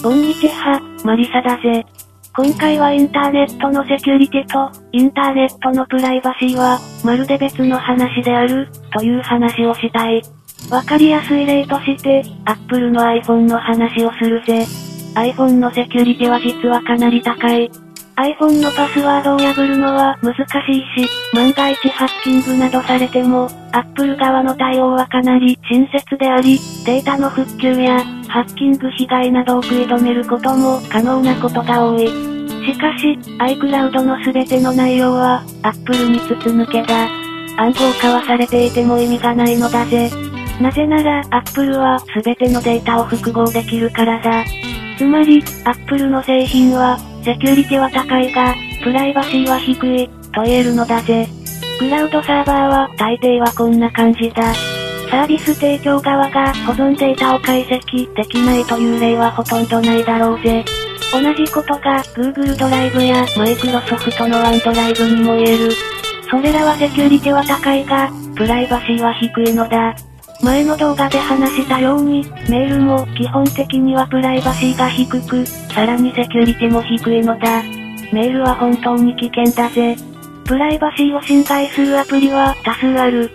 [0.00, 1.84] こんにちは、マリサだぜ。
[2.36, 10.22] 今回はインターネットのセキュリティと、インターネットのプライバシーは、まるで別の話である、という話をしたい。
[10.70, 14.64] わかりやすい例として、Apple の iPhone の話をするぜ。
[15.16, 17.68] iPhone のセキュリティは実はかなり高い。
[18.18, 20.40] iPhone のパスワードを破るのは難し
[20.72, 32.08] いし、万が一ハッキングなどされても、Apple 側の対応はかなり親切であり、データの復旧や、ハッキング被害などを食い止めることも可能なことが多い。
[32.08, 37.08] しかし、iCloud の全ての内容は、Apple に筒抜けだ。
[37.56, 40.10] 暗号化はされていても意味がないのだぜ。
[40.60, 44.44] なぜなら、Apple は全てのデータを複合できるからだ。
[44.98, 51.28] つまり、Apple の製品は、セキュリティは高いが、プライバシーは低い、と言えるのだぜ。
[51.78, 54.52] クラウドサーバーは大抵はこんな感じだ。
[55.10, 60.64] サービス提供側が保存データを解析できないという例はほとんどないだろうぜ。
[61.10, 65.70] 同じことが Google ドライブや Microsoft の OneDrive にも言える。
[66.30, 69.96] それらはセキュリティは高いが、プライバシーは低いのだ。
[70.42, 77.62] 前の動画で話したように、メールも基本的にはプライバシーが低く、さらにセキュリティも低いのだ。
[78.12, 79.96] メールは本当に危険だぜ。
[80.44, 83.30] プライバシーを侵害するアプリは多数ある。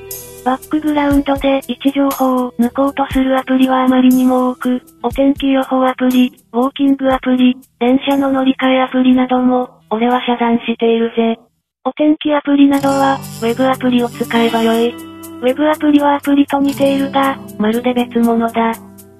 [0.45, 11.39] バックグラウンドで位置情報を抜こうとするアプリはあまりにも多く、お天気予報アプリ、ウォーキングアプリ、電車の乗り換えアプリなども、俺は遮断しているぜ。
[11.85, 15.12] お天気アプリなどは、ウェブアプリを使えばよい。
[15.43, 18.71] ウェブアプリはアプリと似ているが、まるで別物だ。
[18.71, 18.73] ウ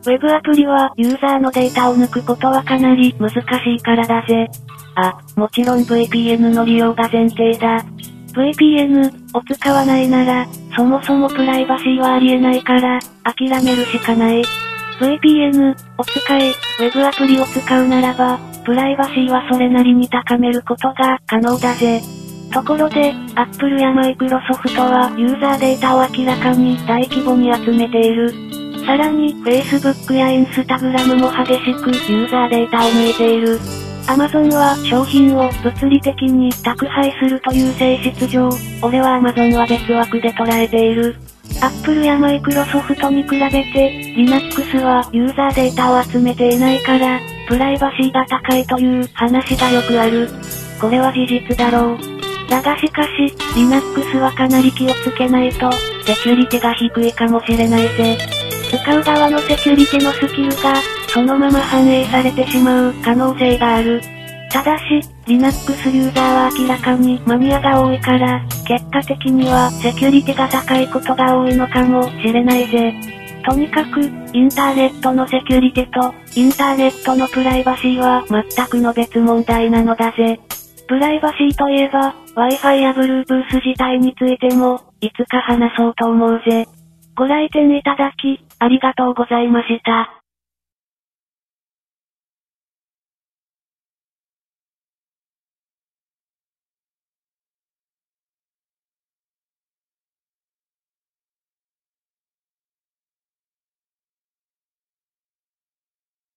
[0.06, 3.36] ェブアプリはユーザーのデータを抜くことはかなり難し
[3.76, 4.48] いからだぜ。
[4.96, 7.84] あ、もちろん VPN の利用が前提だ。
[8.32, 14.44] VPN を使わないなら、そもそもプライバシーはありえないから、諦めるしかない。
[15.02, 22.23] VPN を使い、Web アプリを使うならば、プライバシーはそれなりに高めることが可能だぜ。
[22.54, 28.32] ところで、Apple や Microsoft はユーザーデータを明らかに大規模に集めている。
[28.86, 33.60] さらに、Facebook や Instagram も激しくユーザーデータを抜いている。
[34.06, 38.50] Amazon は商品を物理的に宅配するという性質上、
[38.82, 41.16] 俺は Amazon は別枠で捉えている。
[41.62, 50.30] Apple や Microsoft に比べて、Linux はユーザーデータを集めていないから、プライバシーが高いという話がよくある。
[50.80, 52.13] これは事実だろう。
[52.54, 53.10] だがしかし、
[53.56, 55.72] Linux はかなり気をつけないと、
[56.06, 58.16] セキュリティが低いかもしれないぜ。
[58.70, 60.76] 使う側のセキュリティのスキルが、
[61.08, 64.00] そのまま反映されてしまう可能性がある。
[64.52, 64.84] ただし、
[65.26, 72.94] Linux ユーザーは明らかにマニアが多いから、結果的にはセキュリティが高いことが多いのかもしれないぜ。
[73.50, 80.40] とにかく、インターネットのセキュリティと、インターネットのプライバシーは全くの別問題なのだぜ。
[80.88, 86.68] プライバシーといえば、Wi-Fi や Bluetooth 自体についても、いつか話そうと思うぜ。
[87.16, 90.23] ご来店いただき、ありがとうございました。